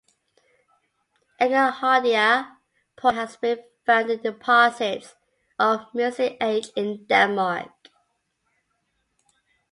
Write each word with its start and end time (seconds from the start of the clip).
"Engelhardia" 1.39 2.57
pollen 2.97 3.15
has 3.17 3.35
been 3.37 3.63
found 3.85 4.09
in 4.09 4.19
deposits 4.23 5.13
of 5.59 5.85
Miocene 5.93 6.37
Age 6.41 6.69
in 6.75 7.05
Denmark. 7.05 7.69